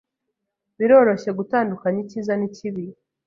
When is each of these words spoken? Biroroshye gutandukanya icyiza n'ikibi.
Biroroshye 0.77 1.29
gutandukanya 1.37 1.99
icyiza 2.05 2.33
n'ikibi. 2.37 2.83